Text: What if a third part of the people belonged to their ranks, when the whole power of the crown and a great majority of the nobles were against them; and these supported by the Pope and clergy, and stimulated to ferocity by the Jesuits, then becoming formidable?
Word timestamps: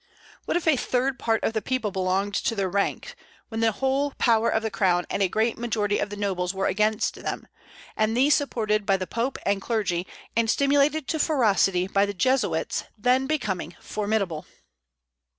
What 0.45 0.57
if 0.57 0.67
a 0.67 0.75
third 0.77 1.19
part 1.19 1.43
of 1.43 1.53
the 1.53 1.61
people 1.61 1.91
belonged 1.91 2.33
to 2.33 2.55
their 2.55 2.71
ranks, 2.71 3.13
when 3.49 3.59
the 3.59 3.71
whole 3.73 4.13
power 4.17 4.49
of 4.49 4.63
the 4.63 4.71
crown 4.71 5.05
and 5.11 5.21
a 5.21 5.29
great 5.29 5.59
majority 5.59 5.99
of 5.99 6.09
the 6.09 6.15
nobles 6.15 6.55
were 6.55 6.65
against 6.65 7.13
them; 7.13 7.47
and 7.95 8.17
these 8.17 8.33
supported 8.33 8.83
by 8.83 8.97
the 8.97 9.05
Pope 9.05 9.37
and 9.45 9.61
clergy, 9.61 10.07
and 10.35 10.49
stimulated 10.49 11.07
to 11.09 11.19
ferocity 11.19 11.87
by 11.87 12.07
the 12.07 12.15
Jesuits, 12.15 12.85
then 12.97 13.27
becoming 13.27 13.75
formidable? 13.79 14.47